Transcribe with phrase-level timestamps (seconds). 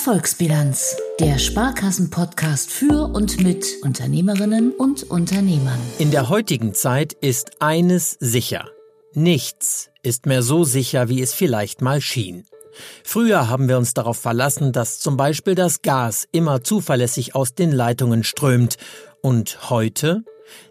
[0.00, 5.78] Erfolgsbilanz, der Sparkassen-Podcast für und mit Unternehmerinnen und Unternehmern.
[5.98, 8.70] In der heutigen Zeit ist eines sicher.
[9.12, 12.46] Nichts ist mehr so sicher, wie es vielleicht mal schien.
[13.04, 17.70] Früher haben wir uns darauf verlassen, dass zum Beispiel das Gas immer zuverlässig aus den
[17.70, 18.78] Leitungen strömt.
[19.20, 20.24] Und heute?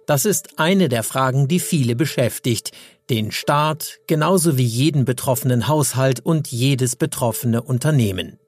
[0.07, 2.71] Das ist eine der Fragen, die viele beschäftigt,
[3.11, 8.39] den Staat genauso wie jeden betroffenen Haushalt und jedes betroffene Unternehmen.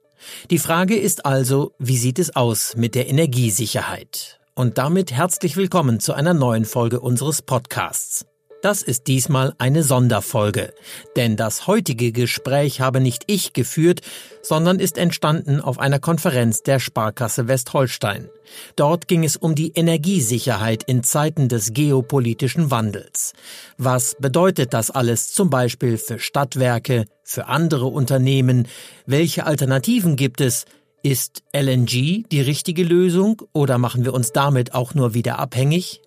[0.50, 4.40] Die Frage ist also, wie sieht es aus mit der Energiesicherheit?
[4.54, 8.26] Und damit herzlich willkommen zu einer neuen Folge unseres Podcasts.
[8.62, 10.72] Das ist diesmal eine Sonderfolge,
[11.16, 14.02] denn das heutige Gespräch habe nicht ich geführt,
[14.40, 18.28] sondern ist entstanden auf einer Konferenz der Sparkasse Westholstein.
[18.76, 23.32] Dort ging es um die Energiesicherheit in Zeiten des geopolitischen Wandels.
[23.78, 28.68] Was bedeutet das alles zum Beispiel für Stadtwerke, für andere Unternehmen?
[29.06, 30.66] Welche Alternativen gibt es?
[31.02, 36.00] Ist LNG die richtige Lösung oder machen wir uns damit auch nur wieder abhängig?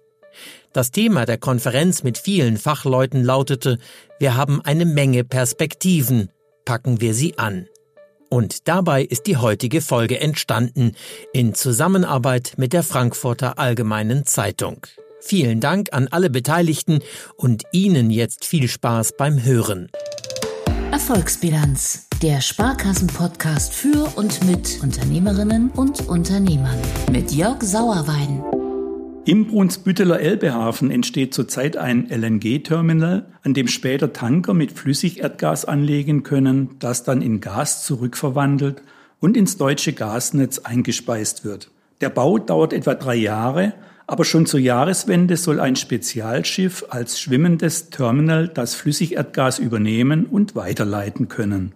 [0.75, 3.77] Das Thema der Konferenz mit vielen Fachleuten lautete,
[4.19, 6.27] wir haben eine Menge Perspektiven,
[6.65, 7.67] packen wir sie an.
[8.29, 10.91] Und dabei ist die heutige Folge entstanden,
[11.31, 14.85] in Zusammenarbeit mit der Frankfurter Allgemeinen Zeitung.
[15.21, 16.99] Vielen Dank an alle Beteiligten
[17.37, 19.89] und Ihnen jetzt viel Spaß beim Hören.
[20.91, 28.43] Erfolgsbilanz, der Sparkassen-Podcast für und mit Unternehmerinnen und Unternehmern mit Jörg Sauerwein.
[29.27, 36.75] Im Brunsbütteler Elbehafen entsteht zurzeit ein LNG-Terminal, an dem später Tanker mit Flüssigerdgas anlegen können,
[36.77, 38.83] das dann in Gas zurückverwandelt
[39.19, 41.71] und ins deutsche Gasnetz eingespeist wird.
[42.01, 43.73] Der Bau dauert etwa drei Jahre,
[44.05, 51.29] aber schon zur Jahreswende soll ein Spezialschiff als schwimmendes Terminal das Flüssigerdgas übernehmen und weiterleiten
[51.29, 51.73] können.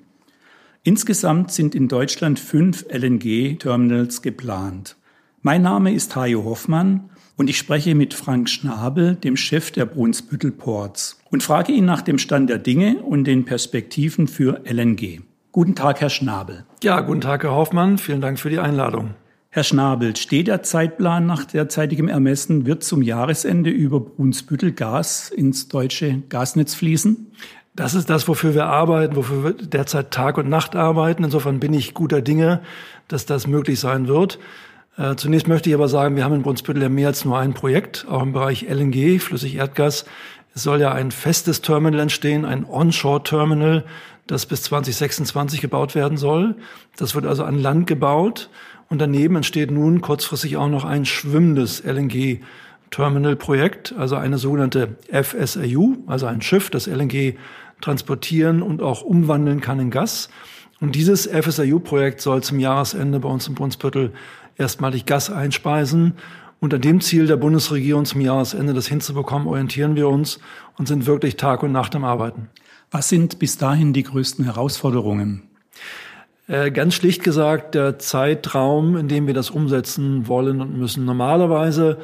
[0.84, 4.98] Insgesamt sind in Deutschland fünf LNG-Terminals geplant.
[5.42, 10.52] Mein Name ist Hajo Hoffmann und ich spreche mit Frank Schnabel, dem Chef der Brunsbüttel
[10.52, 15.22] Ports, und frage ihn nach dem Stand der Dinge und den Perspektiven für LNG.
[15.54, 16.66] Guten Tag, Herr Schnabel.
[16.84, 17.98] Ja, guten Tag, Herr Hoffmann.
[17.98, 19.12] Vielen Dank für die Einladung.
[19.52, 25.70] Herr Schnabel, steht der Zeitplan nach derzeitigem Ermessen, wird zum Jahresende über Brunsbüttel Gas ins
[25.70, 27.32] deutsche Gasnetz fließen?
[27.74, 31.24] Das ist das, wofür wir arbeiten, wofür wir derzeit Tag und Nacht arbeiten.
[31.24, 32.60] Insofern bin ich guter Dinge,
[33.08, 34.40] dass das möglich sein wird.
[34.98, 37.54] Äh, zunächst möchte ich aber sagen, wir haben in Brunsbüttel ja mehr als nur ein
[37.54, 40.06] Projekt, auch im Bereich LNG, Flüssigerdgas.
[40.54, 43.86] Es soll ja ein festes Terminal entstehen, ein Onshore-Terminal,
[44.28, 46.56] das bis 2026 gebaut werden soll.
[46.98, 48.50] Das wird also an Land gebaut.
[48.90, 52.40] Und daneben entsteht nun kurzfristig auch noch ein schwimmendes LNG
[52.92, 57.36] Terminal-Projekt, also eine sogenannte FSRU, also ein Schiff, das LNG
[57.82, 60.30] transportieren und auch umwandeln kann in Gas.
[60.82, 64.14] Und dieses FSRU-Projekt soll zum Jahresende bei uns im Brunsbüttel
[64.58, 66.14] erstmalig Gas einspeisen.
[66.60, 70.40] Und an dem Ziel der Bundesregierung zum Jahresende das hinzubekommen, orientieren wir uns
[70.78, 72.50] und sind wirklich Tag und Nacht am Arbeiten.
[72.92, 75.44] Was sind bis dahin die größten Herausforderungen?
[76.48, 81.06] Äh, ganz schlicht gesagt, der Zeitraum, in dem wir das umsetzen wollen und müssen.
[81.06, 81.98] Normalerweise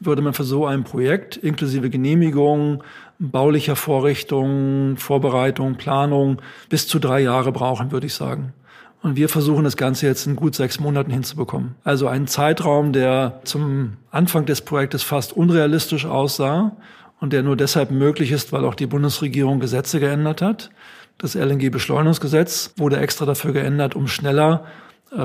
[0.00, 2.82] würde man für so ein Projekt inklusive Genehmigung,
[3.20, 8.54] baulicher Vorrichtungen, Vorbereitung, Planung bis zu drei Jahre brauchen, würde ich sagen.
[9.02, 11.74] Und wir versuchen das Ganze jetzt in gut sechs Monaten hinzubekommen.
[11.84, 16.72] Also einen Zeitraum, der zum Anfang des Projektes fast unrealistisch aussah
[17.20, 20.70] und der nur deshalb möglich ist, weil auch die Bundesregierung Gesetze geändert hat.
[21.18, 24.64] Das LNG-Beschleunigungsgesetz wurde extra dafür geändert, um schneller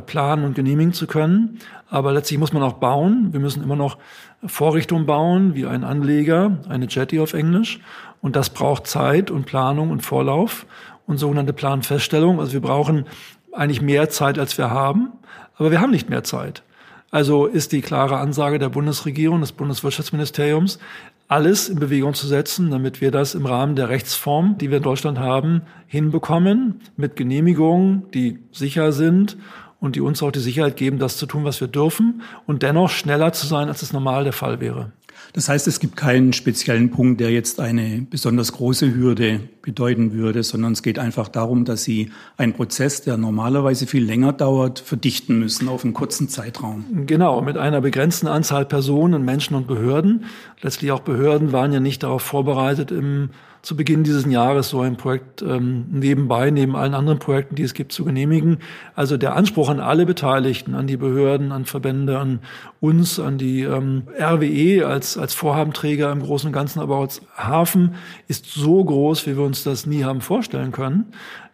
[0.06, 1.60] planen und genehmigen zu können.
[1.90, 3.30] Aber letztlich muss man auch bauen.
[3.32, 3.98] Wir müssen immer noch
[4.46, 7.80] Vorrichtungen bauen, wie ein Anleger, eine Jetty auf Englisch.
[8.22, 10.66] Und das braucht Zeit und Planung und Vorlauf
[11.06, 12.40] und sogenannte Planfeststellung.
[12.40, 13.06] Also wir brauchen
[13.52, 15.14] eigentlich mehr Zeit, als wir haben,
[15.58, 16.64] aber wir haben nicht mehr Zeit.
[17.12, 20.80] Also ist die klare Ansage der Bundesregierung, des Bundeswirtschaftsministeriums,
[21.28, 24.84] alles in Bewegung zu setzen, damit wir das im Rahmen der Rechtsform, die wir in
[24.84, 29.38] Deutschland haben, hinbekommen, mit Genehmigungen, die sicher sind
[29.80, 32.90] und die uns auch die Sicherheit geben, das zu tun, was wir dürfen und dennoch
[32.90, 34.92] schneller zu sein, als es normal der Fall wäre.
[35.34, 40.44] Das heißt, es gibt keinen speziellen Punkt, der jetzt eine besonders große Hürde bedeuten würde,
[40.44, 45.40] sondern es geht einfach darum, dass Sie einen Prozess, der normalerweise viel länger dauert, verdichten
[45.40, 47.06] müssen auf einen kurzen Zeitraum.
[47.06, 50.26] Genau, mit einer begrenzten Anzahl Personen, Menschen und Behörden.
[50.62, 53.30] Letztlich auch Behörden waren ja nicht darauf vorbereitet, im
[53.66, 57.74] zu Beginn dieses Jahres so ein Projekt ähm, nebenbei, neben allen anderen Projekten, die es
[57.74, 58.60] gibt, zu genehmigen.
[58.94, 62.42] Also der Anspruch an alle Beteiligten, an die Behörden, an Verbände, an
[62.80, 67.24] uns, an die ähm, RWE als, als Vorhabenträger im Großen und Ganzen, aber auch als
[67.36, 67.96] Hafen
[68.28, 71.06] ist so groß, wie wir uns das nie haben vorstellen können.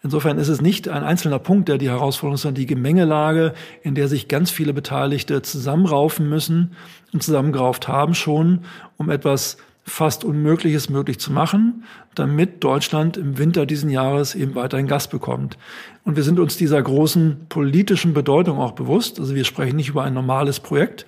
[0.03, 3.53] Insofern ist es nicht ein einzelner Punkt, der die Herausforderung ist, sondern die Gemengelage,
[3.83, 6.71] in der sich ganz viele Beteiligte zusammenraufen müssen
[7.13, 8.65] und zusammengerauft haben schon,
[8.97, 11.83] um etwas fast Unmögliches möglich zu machen,
[12.13, 15.57] damit Deutschland im Winter diesen Jahres eben weiterhin Gas bekommt.
[16.03, 19.19] Und wir sind uns dieser großen politischen Bedeutung auch bewusst.
[19.19, 21.05] Also wir sprechen nicht über ein normales Projekt,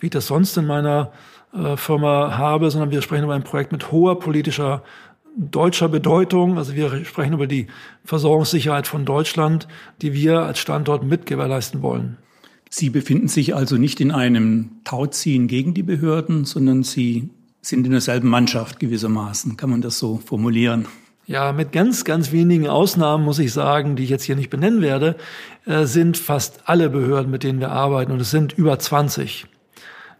[0.00, 1.12] wie ich das sonst in meiner
[1.52, 4.82] äh, Firma habe, sondern wir sprechen über ein Projekt mit hoher politischer
[5.36, 6.58] deutscher Bedeutung.
[6.58, 7.68] Also wir sprechen über die
[8.04, 9.68] Versorgungssicherheit von Deutschland,
[10.02, 12.16] die wir als Standort mit wollen.
[12.70, 17.92] Sie befinden sich also nicht in einem Tauziehen gegen die Behörden, sondern Sie sind in
[17.92, 19.56] derselben Mannschaft gewissermaßen.
[19.56, 20.86] Kann man das so formulieren?
[21.26, 24.80] Ja, mit ganz, ganz wenigen Ausnahmen muss ich sagen, die ich jetzt hier nicht benennen
[24.80, 25.16] werde,
[25.66, 29.46] äh, sind fast alle Behörden, mit denen wir arbeiten, und es sind über 20.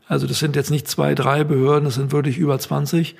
[0.06, 3.16] Also das sind jetzt nicht zwei, drei Behörden, es sind wirklich über 20,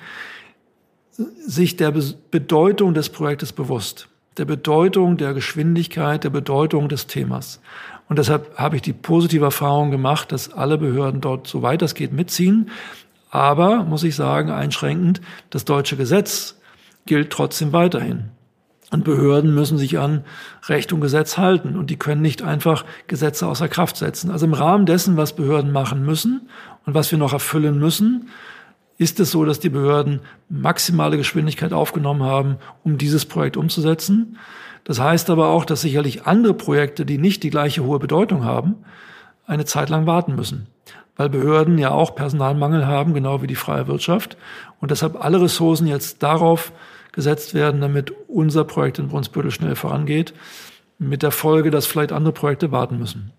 [1.45, 1.91] sich der
[2.31, 4.07] Bedeutung des Projektes bewusst,
[4.37, 7.59] der Bedeutung der Geschwindigkeit, der Bedeutung des Themas.
[8.07, 12.13] Und deshalb habe ich die positive Erfahrung gemacht, dass alle Behörden dort, soweit das geht,
[12.13, 12.69] mitziehen.
[13.29, 16.59] Aber, muss ich sagen, einschränkend, das deutsche Gesetz
[17.05, 18.31] gilt trotzdem weiterhin.
[18.91, 20.23] Und Behörden müssen sich an
[20.67, 24.31] Recht und Gesetz halten und die können nicht einfach Gesetze außer Kraft setzen.
[24.31, 26.49] Also im Rahmen dessen, was Behörden machen müssen
[26.85, 28.29] und was wir noch erfüllen müssen,
[28.97, 34.37] ist es so, dass die Behörden maximale Geschwindigkeit aufgenommen haben, um dieses Projekt umzusetzen.
[34.83, 38.75] Das heißt aber auch, dass sicherlich andere Projekte, die nicht die gleiche hohe Bedeutung haben,
[39.45, 40.67] eine Zeit lang warten müssen.
[41.19, 44.37] Weil Behörden ja auch Personalmangel haben, genau wie die freie Wirtschaft.
[44.79, 46.71] Und deshalb alle Ressourcen jetzt darauf
[47.11, 50.33] gesetzt werden, damit unser Projekt in Brunsbüttel schnell vorangeht.
[50.97, 53.33] Mit der Folge, dass vielleicht andere Projekte warten müssen.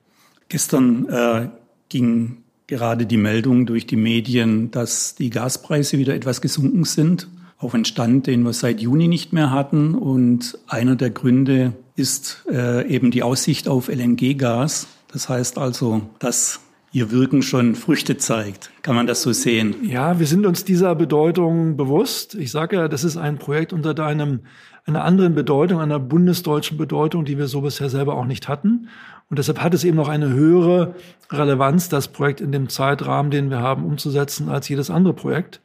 [0.50, 1.48] Gestern äh,
[1.88, 7.72] ging gerade die Meldung durch die Medien, dass die Gaspreise wieder etwas gesunken sind, auf
[7.72, 9.94] einen Stand, den wir seit Juni nicht mehr hatten.
[9.94, 14.86] Und einer der Gründe ist äh, eben die Aussicht auf LNG-Gas.
[15.10, 16.60] Das heißt also, dass
[16.92, 18.70] ihr Wirken schon Früchte zeigt.
[18.82, 19.76] Kann man das so sehen?
[19.82, 22.34] Ja, wir sind uns dieser Bedeutung bewusst.
[22.34, 24.40] Ich sage ja, das ist ein Projekt unter deinem,
[24.87, 28.88] einer anderen Bedeutung, einer bundesdeutschen Bedeutung, die wir so bisher selber auch nicht hatten.
[29.28, 30.94] Und deshalb hat es eben noch eine höhere
[31.31, 35.60] Relevanz, das Projekt in dem Zeitrahmen, den wir haben, umzusetzen, als jedes andere Projekt.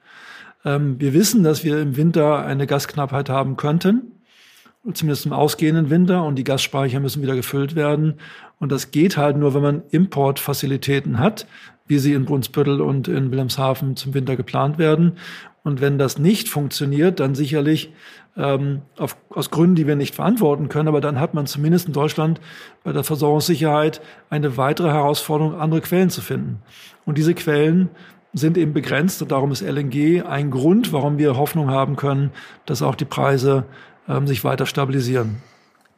[0.63, 4.11] Ähm, wir wissen, dass wir im Winter eine Gasknappheit haben könnten,
[4.93, 8.15] zumindest im ausgehenden Winter, und die Gasspeicher müssen wieder gefüllt werden.
[8.59, 11.47] Und das geht halt nur, wenn man Importfazilitäten hat,
[11.87, 15.13] wie sie in Brunsbüttel und in Wilhelmshaven zum Winter geplant werden.
[15.63, 17.91] Und wenn das nicht funktioniert, dann sicherlich
[18.37, 20.87] ähm, auf, aus Gründen, die wir nicht verantworten können.
[20.87, 22.39] Aber dann hat man zumindest in Deutschland
[22.83, 26.61] bei der Versorgungssicherheit eine weitere Herausforderung, andere Quellen zu finden.
[27.05, 27.89] Und diese Quellen
[28.33, 32.31] sind eben begrenzt und darum ist LNG ein Grund, warum wir Hoffnung haben können,
[32.65, 33.65] dass auch die Preise
[34.09, 35.37] ähm, sich weiter stabilisieren.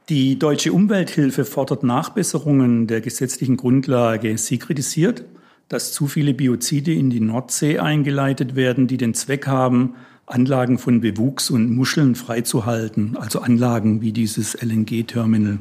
[0.09, 4.37] Die deutsche Umwelthilfe fordert Nachbesserungen der gesetzlichen Grundlage.
[4.37, 5.25] Sie kritisiert,
[5.67, 9.95] dass zu viele Biozide in die Nordsee eingeleitet werden, die den Zweck haben,
[10.25, 15.59] Anlagen von Bewuchs und Muscheln freizuhalten, also Anlagen wie dieses LNG-Terminal.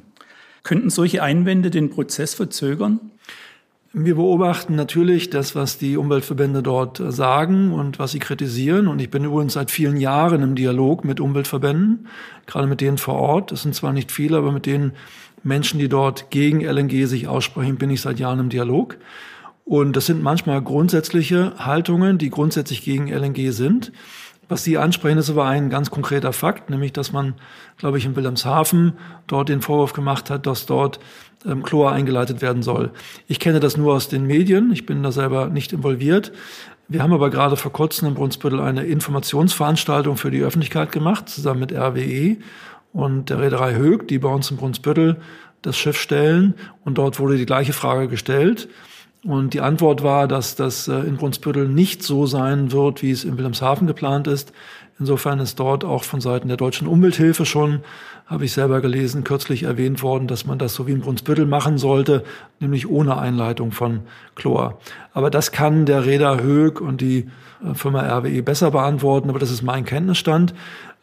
[0.63, 3.01] Könnten solche Einwände den Prozess verzögern?
[3.99, 8.89] Wir beobachten natürlich das, was die Umweltverbände dort sagen und was sie kritisieren.
[8.89, 12.07] Und ich bin übrigens seit vielen Jahren im Dialog mit Umweltverbänden,
[12.45, 13.53] gerade mit denen vor Ort.
[13.53, 14.93] Das sind zwar nicht viele, aber mit den
[15.43, 18.99] Menschen, die dort gegen LNG sich aussprechen, bin ich seit Jahren im Dialog.
[19.65, 23.93] Und das sind manchmal grundsätzliche Haltungen, die grundsätzlich gegen LNG sind.
[24.49, 27.35] Was Sie ansprechen, ist aber ein ganz konkreter Fakt, nämlich dass man,
[27.79, 28.93] glaube ich, in Wilhelmshaven
[29.27, 31.01] dort den Vorwurf gemacht hat, dass dort
[31.45, 32.91] ähm, Chlor eingeleitet werden soll.
[33.27, 36.33] Ich kenne das nur aus den Medien, ich bin da selber nicht involviert.
[36.89, 41.61] Wir haben aber gerade vor kurzem in Brunsbüttel eine Informationsveranstaltung für die Öffentlichkeit gemacht, zusammen
[41.61, 42.37] mit RWE
[42.93, 45.17] und der Reederei Hög, die bei uns in Brunsbüttel
[45.63, 46.55] das Schiff stellen.
[46.85, 48.69] Und dort wurde die gleiche Frage gestellt.
[49.27, 53.25] Und die Antwort war, dass das äh, in Brunsbüttel nicht so sein wird, wie es
[53.25, 54.53] in Wilhelmshaven geplant ist.
[55.01, 57.81] Insofern ist dort auch von Seiten der deutschen Umwelthilfe schon,
[58.27, 61.77] habe ich selber gelesen, kürzlich erwähnt worden, dass man das so wie in Brunsbüttel machen
[61.77, 62.23] sollte,
[62.61, 64.03] nämlich ohne Einleitung von
[64.37, 64.79] Chlor.
[65.13, 67.29] Aber das kann der Räder Hög und die
[67.65, 70.55] äh, Firma RWE besser beantworten, aber das ist mein Kenntnisstand.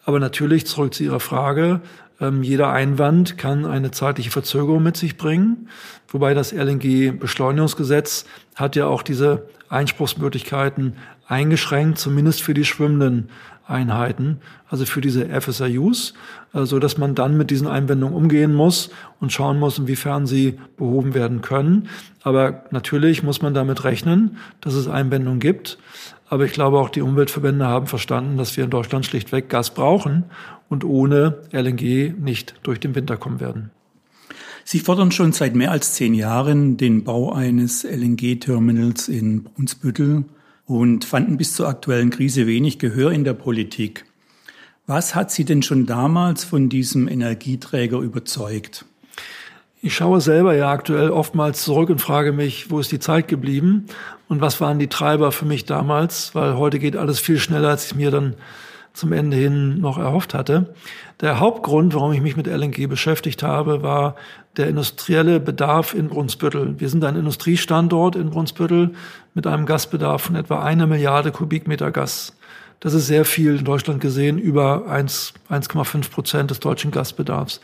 [0.06, 1.82] Aber natürlich zurück zu Ihrer Frage,
[2.24, 5.68] ähm, jeder Einwand kann eine zeitliche Verzögerung mit sich bringen,
[6.08, 8.26] wobei das LNG-Beschleunigungsgesetz
[8.56, 10.96] hat ja auch diese Einspruchsmöglichkeiten
[11.28, 13.30] eingeschränkt, zumindest für die schwimmenden
[13.66, 14.40] Einheiten,
[14.70, 16.14] also für diese FSRUs,
[16.54, 18.90] äh, so dass man dann mit diesen Einwendungen umgehen muss
[19.20, 21.90] und schauen muss, inwiefern sie behoben werden können.
[22.24, 25.78] Aber natürlich muss man damit rechnen, dass es Einwendungen gibt.
[26.30, 30.24] Aber ich glaube, auch die Umweltverbände haben verstanden, dass wir in Deutschland schlichtweg Gas brauchen
[30.70, 33.72] und ohne LNG nicht durch den Winter kommen werden.
[34.66, 40.24] Sie fordern schon seit mehr als zehn Jahren den Bau eines LNG-Terminals in Brunsbüttel
[40.66, 44.06] und fanden bis zur aktuellen Krise wenig Gehör in der Politik.
[44.88, 48.86] Was hat Sie denn schon damals von diesem Energieträger überzeugt?
[49.82, 53.88] Ich schaue selber ja aktuell oftmals zurück und frage mich, wo ist die Zeit geblieben
[54.30, 57.88] und was waren die Treiber für mich damals, weil heute geht alles viel schneller, als
[57.88, 58.36] ich mir dann
[58.94, 60.74] zum Ende hin noch erhofft hatte.
[61.20, 64.16] Der Hauptgrund, warum ich mich mit LNG beschäftigt habe, war
[64.56, 66.80] der industrielle Bedarf in Brunsbüttel.
[66.80, 68.92] Wir sind ein Industriestandort in Brunsbüttel
[69.34, 72.36] mit einem Gasbedarf von etwa einer Milliarde Kubikmeter Gas.
[72.80, 77.62] Das ist sehr viel in Deutschland gesehen, über 1,5 Prozent des deutschen Gasbedarfs.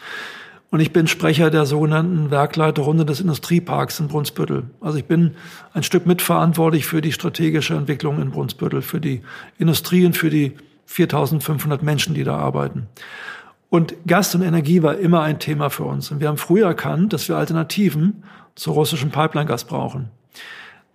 [0.72, 4.66] Und ich bin Sprecher der sogenannten Werkleiterrunde des Industrieparks in Brunsbüttel.
[4.82, 5.36] Also ich bin
[5.74, 9.22] ein Stück mitverantwortlich für die strategische Entwicklung in Brunsbüttel, für die
[9.58, 10.54] Industrie und für die
[10.90, 12.88] 4500 Menschen, die da arbeiten.
[13.70, 16.10] Und Gas und Energie war immer ein Thema für uns.
[16.10, 18.24] Und wir haben früher erkannt, dass wir Alternativen
[18.56, 20.10] zu russischem Pipeline-Gas brauchen.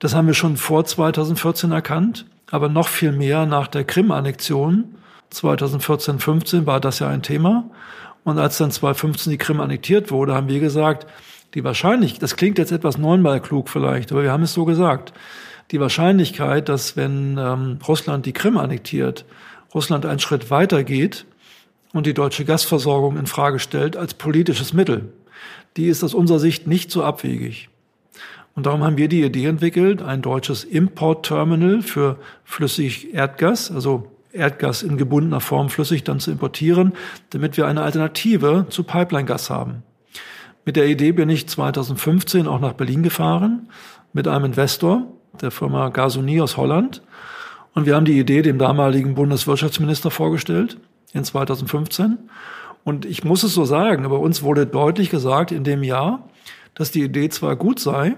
[0.00, 4.96] Das haben wir schon vor 2014 erkannt, aber noch viel mehr nach der Krim-Annexion.
[5.30, 7.70] 2014, 15 war das ja ein Thema.
[8.24, 11.06] Und als dann 2015 die Krim annektiert wurde, haben wir gesagt,
[11.54, 15.12] die Wahrscheinlichkeit, das klingt jetzt etwas neunmal klug vielleicht, aber wir haben es so gesagt,
[15.70, 19.24] die Wahrscheinlichkeit, dass wenn ähm, Russland die Krim annektiert,
[19.75, 21.26] Russland einen Schritt weiter geht
[21.93, 25.12] und die deutsche Gasversorgung in Frage stellt als politisches Mittel,
[25.76, 27.69] die ist aus unserer Sicht nicht so abwegig.
[28.54, 34.83] Und darum haben wir die Idee entwickelt, ein deutsches Importterminal für flüssig Erdgas, also Erdgas
[34.83, 36.93] in gebundener Form flüssig dann zu importieren,
[37.31, 39.83] damit wir eine Alternative zu Pipeline-Gas haben.
[40.64, 43.69] Mit der Idee bin ich 2015 auch nach Berlin gefahren
[44.12, 45.07] mit einem Investor,
[45.40, 47.02] der Firma Gasoni aus Holland.
[47.75, 50.78] Und wir haben die Idee dem damaligen Bundeswirtschaftsminister vorgestellt
[51.12, 52.19] in 2015.
[52.85, 56.28] Und ich muss es so sagen, aber uns wurde deutlich gesagt in dem Jahr,
[56.75, 58.16] dass die Idee zwar gut sei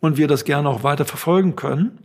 [0.00, 1.98] und wir das gerne auch weiter verfolgen können,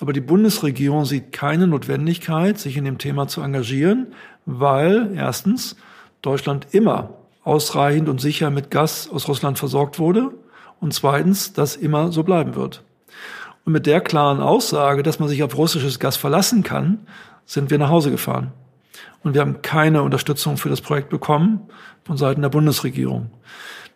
[0.00, 4.08] aber die Bundesregierung sieht keine Notwendigkeit, sich in dem Thema zu engagieren,
[4.46, 5.76] weil erstens
[6.22, 7.10] Deutschland immer
[7.44, 10.32] ausreichend und sicher mit Gas aus Russland versorgt wurde
[10.80, 12.82] und zweitens das immer so bleiben wird.
[13.64, 17.06] Und mit der klaren Aussage, dass man sich auf russisches Gas verlassen kann,
[17.46, 18.52] sind wir nach Hause gefahren.
[19.22, 21.60] Und wir haben keine Unterstützung für das Projekt bekommen
[22.04, 23.30] von Seiten der Bundesregierung.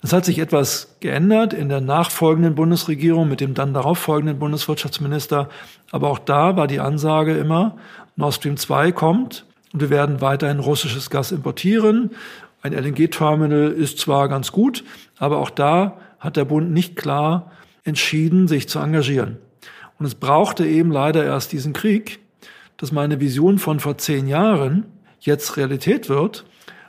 [0.02, 5.48] Das hat sich etwas geändert in der nachfolgenden Bundesregierung mit dem dann darauffolgenden Bundeswirtschaftsminister.
[5.90, 7.76] Aber auch da war die Ansage immer,
[8.14, 12.10] Nord Stream 2 kommt und wir werden weiterhin russisches Gas importieren.
[12.62, 14.84] Ein LNG-Terminal ist zwar ganz gut,
[15.18, 17.50] aber auch da hat der Bund nicht klar
[17.84, 19.38] entschieden, sich zu engagieren.
[19.98, 22.20] Und es brauchte eben leider erst diesen Krieg,
[22.76, 24.86] dass meine Vision von vor zehn Jahren
[25.20, 26.44] jetzt Realität wird.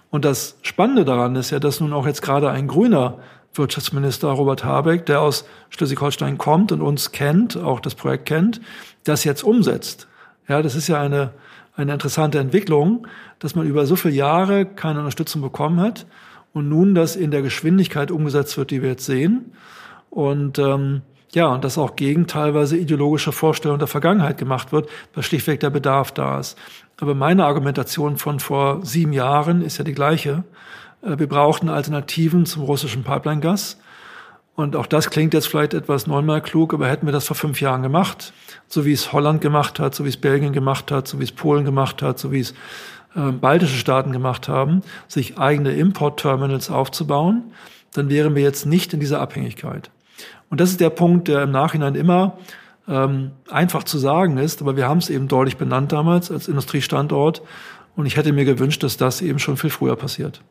[0.10, 3.20] Und das Spannende daran ist ja, dass nun auch jetzt gerade ein grüner
[3.54, 8.62] Wirtschaftsminister Robert Habeck, der aus Schleswig-Holstein kommt und uns kennt, auch das Projekt kennt,
[9.04, 10.08] das jetzt umsetzt.
[10.48, 11.34] Ja, das ist ja eine,
[11.76, 13.08] eine interessante Entwicklung,
[13.40, 16.06] dass man über so viele Jahre keine Unterstützung bekommen hat
[16.54, 19.54] und nun das in der Geschwindigkeit umgesetzt wird, die wir jetzt sehen.
[20.10, 21.02] Und ähm,
[21.34, 25.70] ja, und dass auch gegen teilweise ideologische Vorstellungen der Vergangenheit gemacht wird, weil schlichtweg der
[25.70, 26.58] Bedarf da ist.
[27.00, 30.44] Aber meine Argumentation von vor sieben Jahren ist ja die gleiche.
[31.02, 33.78] Äh, wir brauchten Alternativen zum russischen Pipeline-Gas.
[34.56, 37.62] Und auch das klingt jetzt vielleicht etwas neunmal klug, aber hätten wir das vor fünf
[37.62, 38.34] Jahren gemacht,
[38.68, 41.32] so wie es Holland gemacht hat, so wie es Belgien gemacht hat, so wie es
[41.32, 42.56] Polen gemacht hat, so wie es
[43.16, 47.52] äh, baltische Staaten gemacht haben, sich eigene Importterminals aufzubauen,
[47.94, 49.92] dann wären wir jetzt nicht in dieser Abhängigkeit.
[50.50, 52.38] Und das ist der Punkt, der im Nachhinein immer
[52.88, 57.42] ähm, einfach zu sagen ist, aber wir haben es eben deutlich benannt damals als Industriestandort.
[57.96, 60.42] Und ich hätte mir gewünscht, dass das eben schon viel früher passiert.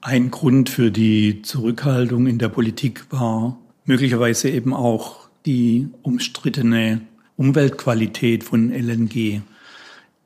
[0.00, 7.02] Ein Grund für die Zurückhaltung in der Politik war möglicherweise eben auch die umstrittene
[7.36, 9.42] Umweltqualität von LNG.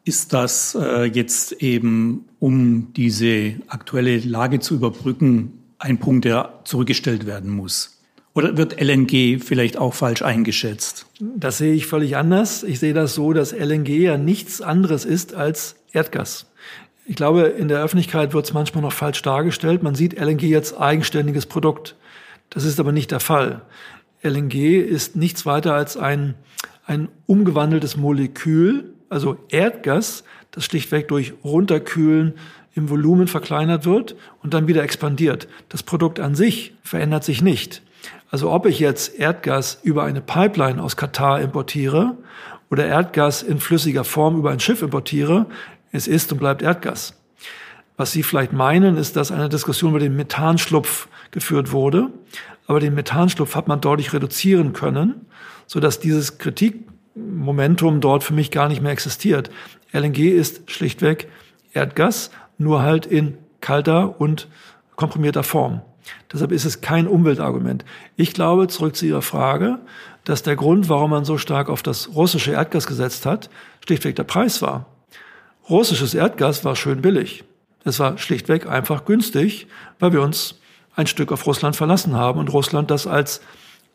[0.04, 7.26] Ist das äh, jetzt eben, um diese aktuelle Lage zu überbrücken, ein Punkt, der zurückgestellt
[7.26, 7.93] werden muss?
[8.34, 11.06] Oder wird LNG vielleicht auch falsch eingeschätzt?
[11.20, 12.64] Das sehe ich völlig anders.
[12.64, 16.46] Ich sehe das so, dass LNG ja nichts anderes ist als Erdgas.
[17.06, 19.82] Ich glaube, in der Öffentlichkeit wird es manchmal noch falsch dargestellt.
[19.82, 21.94] Man sieht LNG als eigenständiges Produkt.
[22.50, 23.62] Das ist aber nicht der Fall.
[24.22, 26.34] LNG ist nichts weiter als ein,
[26.86, 32.34] ein umgewandeltes Molekül, Also Erdgas, das schlichtweg durch Runterkühlen
[32.74, 35.46] im Volumen verkleinert wird und dann wieder expandiert.
[35.68, 37.82] Das Produkt an sich verändert sich nicht.
[38.30, 42.16] Also ob ich jetzt Erdgas über eine Pipeline aus Katar importiere
[42.70, 45.46] oder Erdgas in flüssiger Form über ein Schiff importiere,
[45.92, 47.14] es ist und bleibt Erdgas.
[47.96, 52.08] Was Sie vielleicht meinen, ist, dass eine Diskussion über den Methanschlupf geführt wurde.
[52.66, 55.26] Aber den Methanschlupf hat man deutlich reduzieren können,
[55.66, 59.50] sodass dieses Kritikmomentum dort für mich gar nicht mehr existiert.
[59.92, 61.28] LNG ist schlichtweg
[61.73, 64.49] Erdgas, nur halt in kalter und
[64.96, 65.82] komprimierter Form.
[66.32, 67.84] Deshalb ist es kein Umweltargument.
[68.16, 69.78] Ich glaube, zurück zu Ihrer Frage,
[70.25, 73.50] dass der Grund, warum man so stark auf das russische Erdgas gesetzt hat,
[73.84, 74.87] schlichtweg der Preis war.
[75.68, 77.44] Russisches Erdgas war schön billig.
[77.84, 79.66] Es war schlichtweg einfach günstig,
[79.99, 80.58] weil wir uns
[80.96, 83.40] ein Stück auf Russland verlassen haben und Russland das als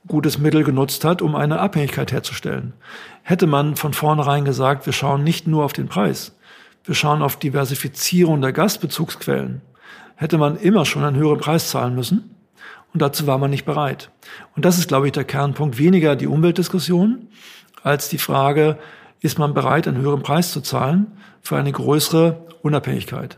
[0.08, 2.74] gutes Mittel genutzt hat, um eine Abhängigkeit herzustellen.
[3.24, 6.36] Hätte man von vornherein gesagt, wir schauen nicht nur auf den Preis,
[6.86, 9.62] wir schauen auf Diversifizierung der Gasbezugsquellen,
[10.20, 12.36] hätte man immer schon einen höheren Preis zahlen müssen.
[12.94, 14.12] Und dazu war man nicht bereit.
[14.56, 15.78] Und das ist, glaube ich, der Kernpunkt.
[15.78, 17.30] Weniger die Umweltdiskussion
[17.84, 18.78] als die Frage,
[19.22, 21.08] ist man bereit, einen höheren Preis zu zahlen
[21.42, 23.38] für eine größere Unabhängigkeit.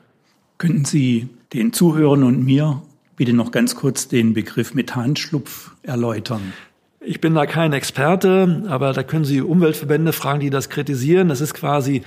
[0.57, 2.81] Könnten Sie den Zuhörern und mir
[3.15, 6.53] bitte noch ganz kurz den Begriff Methanschlupf erläutern?
[6.99, 11.29] Ich bin da kein Experte, aber da können Sie Umweltverbände fragen, die das kritisieren.
[11.29, 12.01] Das ist quasi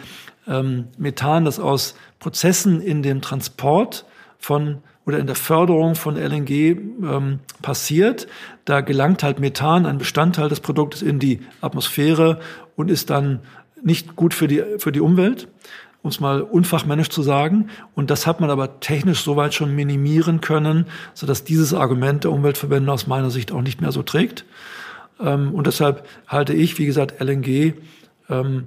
[0.49, 4.04] ähm, Methan, das aus Prozessen in dem Transport
[4.38, 8.26] von oder in der Förderung von LNG ähm, passiert.
[8.64, 12.41] Da gelangt halt Methan, ein Bestandteil des Produktes, in die Atmosphäre
[12.76, 13.41] und ist dann
[13.83, 15.49] nicht gut für die, für die Umwelt
[16.05, 17.71] um es mal unfachmännisch zu sagen.
[17.95, 22.93] Und das hat man aber technisch soweit schon minimieren können, sodass dieses Argument der Umweltverbände
[22.93, 24.45] aus meiner Sicht auch nicht mehr so trägt.
[25.19, 27.73] Ähm, und deshalb halte ich, wie gesagt, LNG
[28.29, 28.67] ähm,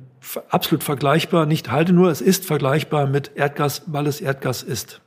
[0.50, 1.46] absolut vergleichbar.
[1.46, 5.02] Nicht halte nur, es ist vergleichbar mit Erdgas, weil es Erdgas ist.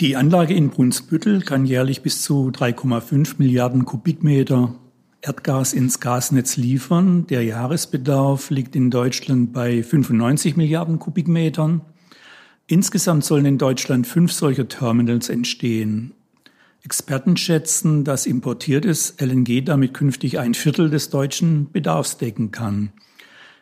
[0.00, 4.74] Die Anlage in Brunsbüttel kann jährlich bis zu 3,5 Milliarden Kubikmeter
[5.22, 7.28] Erdgas ins Gasnetz liefern.
[7.28, 11.82] Der Jahresbedarf liegt in Deutschland bei 95 Milliarden Kubikmetern.
[12.66, 16.12] Insgesamt sollen in Deutschland fünf solcher Terminals entstehen.
[16.82, 22.92] Experten schätzen, dass importiertes LNG damit künftig ein Viertel des deutschen Bedarfs decken kann.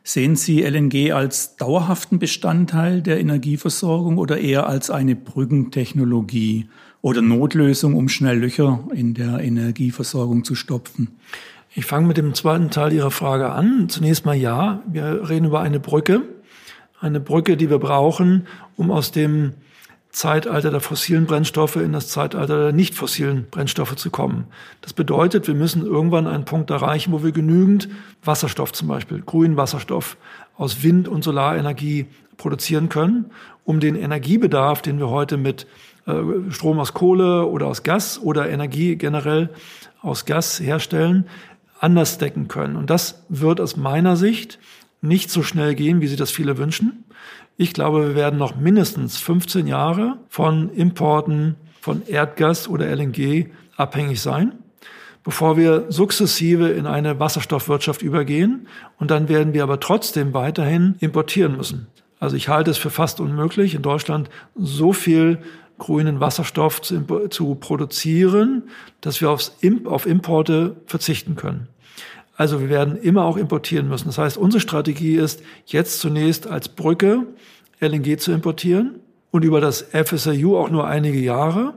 [0.04, 6.68] Sehen Sie LNG als dauerhaften Bestandteil der Energieversorgung oder eher als eine Brückentechnologie
[7.02, 11.18] oder Notlösung, um schnell Löcher in der Energieversorgung zu stopfen?
[11.74, 13.88] Ich fange mit dem zweiten Teil Ihrer Frage an.
[13.88, 16.22] Zunächst mal ja, wir reden über eine Brücke.
[17.00, 19.54] Eine Brücke, die wir brauchen, um aus dem
[20.12, 24.46] Zeitalter der fossilen Brennstoffe in das Zeitalter der nicht fossilen Brennstoffe zu kommen.
[24.82, 27.88] Das bedeutet, wir müssen irgendwann einen Punkt erreichen, wo wir genügend
[28.22, 30.18] Wasserstoff zum Beispiel, grünen Wasserstoff
[30.56, 33.30] aus Wind- und Solarenergie produzieren können,
[33.64, 35.66] um den Energiebedarf, den wir heute mit
[36.06, 36.12] äh,
[36.50, 39.48] Strom aus Kohle oder aus Gas oder Energie generell
[40.02, 41.26] aus Gas herstellen,
[41.80, 42.76] anders decken können.
[42.76, 44.58] Und das wird aus meiner Sicht
[45.00, 47.04] nicht so schnell gehen, wie Sie das viele wünschen.
[47.56, 54.20] Ich glaube, wir werden noch mindestens 15 Jahre von Importen von Erdgas oder LNG abhängig
[54.20, 54.52] sein,
[55.24, 58.68] bevor wir sukzessive in eine Wasserstoffwirtschaft übergehen.
[58.98, 61.88] Und dann werden wir aber trotzdem weiterhin importieren müssen.
[62.20, 65.38] Also ich halte es für fast unmöglich, in Deutschland so viel
[65.78, 68.64] grünen Wasserstoff zu, zu produzieren,
[69.00, 71.66] dass wir aufs, auf Importe verzichten können.
[72.36, 74.08] Also wir werden immer auch importieren müssen.
[74.08, 77.26] Das heißt, unsere Strategie ist, jetzt zunächst als Brücke
[77.80, 81.74] LNG zu importieren und über das FSRU auch nur einige Jahre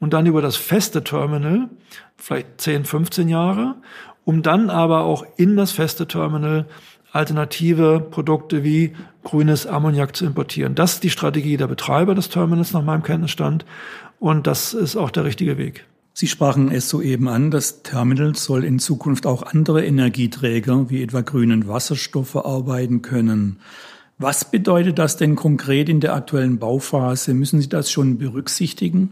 [0.00, 1.68] und dann über das feste Terminal
[2.16, 3.76] vielleicht 10, 15 Jahre,
[4.24, 6.66] um dann aber auch in das feste Terminal
[7.12, 10.74] alternative Produkte wie grünes Ammoniak zu importieren.
[10.74, 13.64] Das ist die Strategie der Betreiber des Terminals nach meinem Kenntnisstand
[14.18, 15.84] und das ist auch der richtige Weg.
[16.14, 21.22] Sie sprachen es soeben an, das Terminal soll in Zukunft auch andere Energieträger wie etwa
[21.22, 23.58] grünen Wasserstoff verarbeiten können.
[24.18, 27.34] Was bedeutet das denn konkret in der aktuellen Bauphase?
[27.34, 29.10] Müssen Sie das schon berücksichtigen?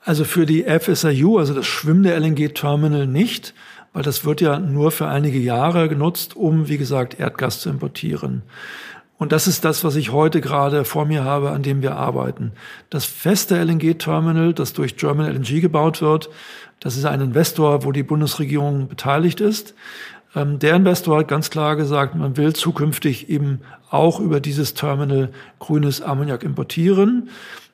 [0.00, 3.54] Also für die FSRU, also das schwimmende LNG-Terminal nicht
[3.94, 8.42] weil das wird ja nur für einige Jahre genutzt, um, wie gesagt, Erdgas zu importieren.
[9.16, 12.52] Und das ist das, was ich heute gerade vor mir habe, an dem wir arbeiten.
[12.90, 16.30] Das feste LNG-Terminal, das durch German LNG gebaut wird,
[16.80, 19.74] das ist ein Investor, wo die Bundesregierung beteiligt ist.
[20.34, 25.30] Ähm, der Investor hat ganz klar gesagt, man will zukünftig eben auch über dieses Terminal
[25.60, 27.30] grünes Ammoniak importieren.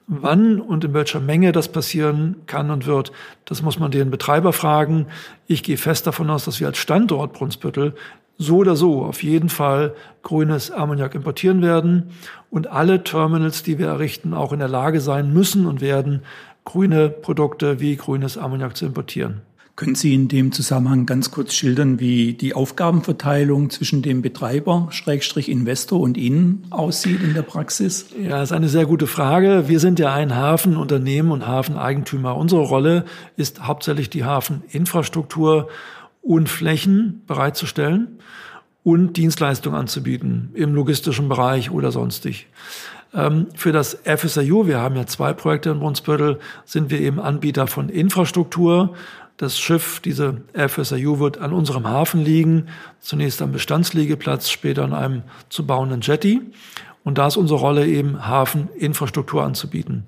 [0.07, 3.13] Wann und in welcher Menge das passieren kann und wird,
[3.45, 5.07] das muss man den Betreiber fragen.
[5.47, 7.95] Ich gehe fest davon aus, dass wir als Standort Brunsbüttel
[8.41, 12.05] so oder so auf jeden Fall grünes Ammoniak importieren werden
[12.49, 16.23] und alle Terminals, die wir errichten, auch in der Lage sein müssen und werden,
[16.65, 19.43] grüne Produkte wie grünes Ammoniak zu importieren.
[19.77, 25.51] Können Sie in dem Zusammenhang ganz kurz schildern, wie die Aufgabenverteilung zwischen dem Betreiber, Schrägstrich
[25.51, 28.07] Investor und Ihnen aussieht in der Praxis?
[28.23, 29.69] Ja, ist eine sehr gute Frage.
[29.69, 32.37] Wir sind ja ein Hafenunternehmen und Hafeneigentümer.
[32.37, 33.05] Unsere Rolle
[33.37, 35.69] ist hauptsächlich die Hafeninfrastruktur
[36.23, 38.19] und Flächen bereitzustellen
[38.83, 42.47] und Dienstleistungen anzubieten im logistischen Bereich oder sonstig.
[43.13, 47.67] Ähm, für das FSIU, wir haben ja zwei Projekte in Brunsbüttel, sind wir eben Anbieter
[47.67, 48.95] von Infrastruktur.
[49.37, 52.69] Das Schiff, diese FSIU, wird an unserem Hafen liegen,
[53.01, 56.41] zunächst am Bestandsliegeplatz, später an einem zu bauenden Jetty.
[57.05, 60.05] Und da ist unsere Rolle eben, Hafeninfrastruktur anzubieten.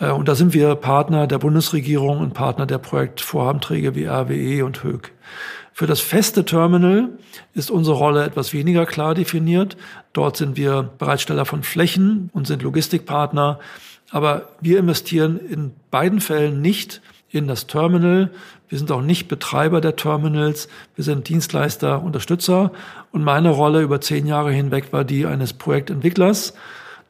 [0.00, 4.82] Äh, und da sind wir Partner der Bundesregierung und Partner der Projektvorhabenträger wie RWE und
[4.82, 5.12] HÖG.
[5.72, 7.10] Für das feste Terminal
[7.54, 9.76] ist unsere Rolle etwas weniger klar definiert.
[10.12, 13.60] Dort sind wir Bereitsteller von Flächen und sind Logistikpartner.
[14.10, 18.30] Aber wir investieren in beiden Fällen nicht in das Terminal.
[18.68, 20.68] Wir sind auch nicht Betreiber der Terminals.
[20.96, 22.72] Wir sind Dienstleister, Unterstützer.
[23.12, 26.54] Und meine Rolle über zehn Jahre hinweg war die eines Projektentwicklers,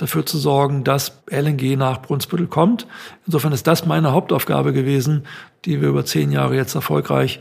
[0.00, 2.86] dafür zu sorgen, dass LNG nach Brunsbüttel kommt.
[3.26, 5.24] Insofern ist das meine Hauptaufgabe gewesen,
[5.64, 7.40] die wir über zehn Jahre jetzt erfolgreich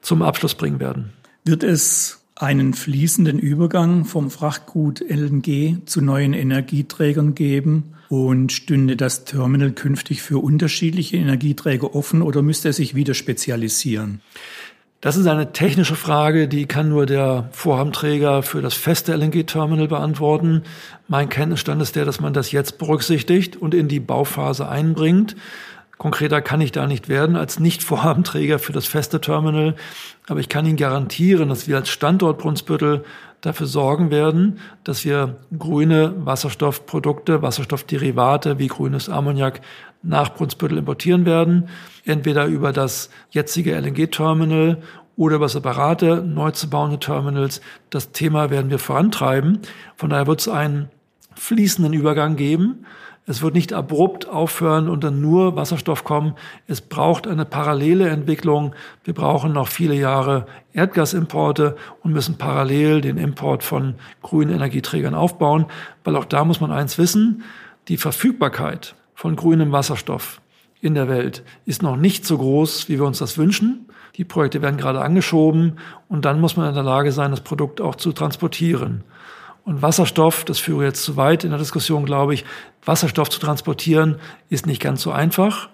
[0.00, 1.12] zum Abschluss bringen werden.
[1.44, 7.94] Wird es einen fließenden Übergang vom Frachtgut LNG zu neuen Energieträgern geben?
[8.08, 14.20] Und stünde das Terminal künftig für unterschiedliche Energieträger offen oder müsste es sich wieder spezialisieren?
[15.00, 20.64] Das ist eine technische Frage, die kann nur der Vorhabenträger für das feste LNG-Terminal beantworten.
[21.08, 25.36] Mein Kenntnisstand ist der, dass man das jetzt berücksichtigt und in die Bauphase einbringt.
[25.96, 29.74] Konkreter kann ich da nicht werden als Nicht-Vorhabenträger für das feste Terminal.
[30.28, 33.02] Aber ich kann Ihnen garantieren, dass wir als Standort Brunsbüttel
[33.40, 39.60] dafür sorgen werden, dass wir grüne Wasserstoffprodukte, Wasserstoffderivate wie grünes Ammoniak
[40.02, 41.68] nach Brunsbüttel importieren werden.
[42.04, 44.78] Entweder über das jetzige LNG-Terminal
[45.16, 47.60] oder über separate neu zu bauende Terminals.
[47.90, 49.60] Das Thema werden wir vorantreiben.
[49.96, 50.88] Von daher wird es einen
[51.34, 52.86] fließenden Übergang geben.
[53.26, 56.34] Es wird nicht abrupt aufhören und dann nur Wasserstoff kommen.
[56.66, 58.74] Es braucht eine parallele Entwicklung.
[59.04, 65.66] Wir brauchen noch viele Jahre Erdgasimporte und müssen parallel den Import von grünen Energieträgern aufbauen,
[66.02, 67.44] weil auch da muss man eins wissen,
[67.88, 70.40] die Verfügbarkeit von grünem Wasserstoff
[70.80, 73.86] in der Welt ist noch nicht so groß, wie wir uns das wünschen.
[74.16, 75.78] Die Projekte werden gerade angeschoben
[76.08, 79.04] und dann muss man in der Lage sein, das Produkt auch zu transportieren.
[79.64, 82.44] Und Wasserstoff, das führe jetzt zu weit in der Diskussion, glaube ich,
[82.84, 84.16] Wasserstoff zu transportieren
[84.48, 85.68] ist nicht ganz so einfach.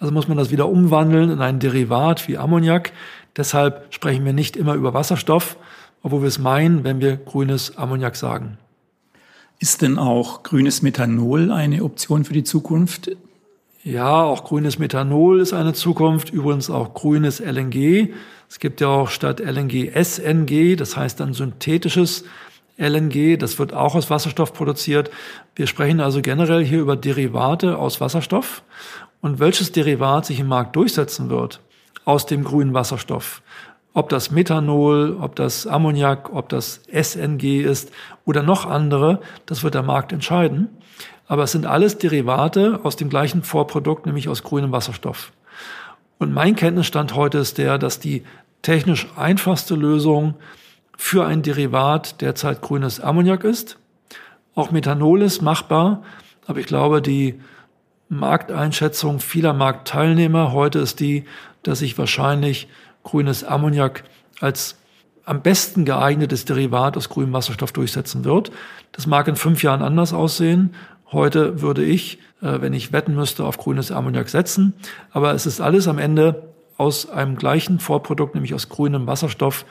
[0.00, 2.92] Also muss man das wieder umwandeln in ein Derivat wie Ammoniak.
[3.36, 5.56] Deshalb sprechen wir nicht immer über Wasserstoff,
[6.02, 8.58] obwohl wir es meinen, wenn wir grünes Ammoniak sagen.
[9.60, 13.10] Ist denn auch grünes Methanol eine Option für die Zukunft?
[13.82, 18.12] Ja, auch grünes Methanol ist eine Zukunft, übrigens auch grünes LNG.
[18.48, 22.24] Es gibt ja auch statt LNG SNG, das heißt dann synthetisches
[22.78, 25.10] LNG, das wird auch aus Wasserstoff produziert.
[25.54, 28.62] Wir sprechen also generell hier über Derivate aus Wasserstoff.
[29.20, 31.60] Und welches Derivat sich im Markt durchsetzen wird
[32.04, 33.42] aus dem grünen Wasserstoff,
[33.92, 37.90] ob das Methanol, ob das Ammoniak, ob das SNG ist
[38.24, 40.68] oder noch andere, das wird der Markt entscheiden.
[41.26, 45.32] Aber es sind alles Derivate aus dem gleichen Vorprodukt, nämlich aus grünem Wasserstoff.
[46.18, 48.22] Und mein Kenntnisstand heute ist der, dass die
[48.62, 50.34] technisch einfachste Lösung
[51.00, 53.78] für ein Derivat derzeit grünes Ammoniak ist.
[54.54, 56.02] Auch Methanol ist machbar,
[56.46, 57.40] aber ich glaube, die
[58.08, 61.24] Markteinschätzung vieler Marktteilnehmer heute ist die,
[61.62, 62.68] dass sich wahrscheinlich
[63.04, 64.02] grünes Ammoniak
[64.40, 64.76] als
[65.24, 68.50] am besten geeignetes Derivat aus grünem Wasserstoff durchsetzen wird.
[68.92, 70.74] Das mag in fünf Jahren anders aussehen.
[71.12, 74.74] Heute würde ich, äh, wenn ich wetten müsste, auf grünes Ammoniak setzen.
[75.12, 79.64] Aber es ist alles am Ende aus einem gleichen Vorprodukt, nämlich aus grünem Wasserstoff.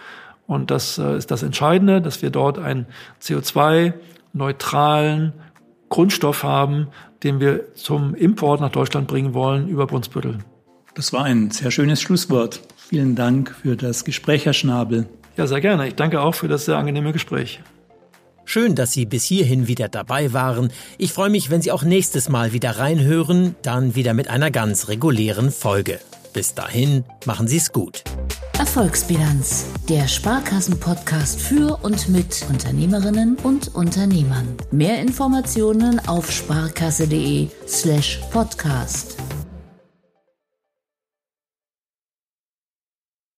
[0.47, 2.87] Und das äh, ist das Entscheidende, dass wir dort einen
[3.21, 5.33] CO2-neutralen
[5.89, 6.87] Grundstoff haben,
[7.23, 10.39] den wir zum Import nach Deutschland bringen wollen über Brunsbüttel.
[10.95, 12.61] Das war ein sehr schönes Schlusswort.
[12.77, 15.07] Vielen Dank für das Gespräch, Herr Schnabel.
[15.35, 15.87] Ja, sehr gerne.
[15.87, 17.59] Ich danke auch für das sehr angenehme Gespräch.
[18.45, 20.71] Schön, dass Sie bis hierhin wieder dabei waren.
[20.97, 24.87] Ich freue mich, wenn Sie auch nächstes Mal wieder reinhören, dann wieder mit einer ganz
[24.87, 25.99] regulären Folge.
[26.33, 28.03] Bis dahin, machen Sie es gut.
[28.59, 34.47] Erfolgsbilanz, der Sparkassen-Podcast für und mit Unternehmerinnen und Unternehmern.
[34.71, 39.17] Mehr Informationen auf sparkasse.de/slash podcast.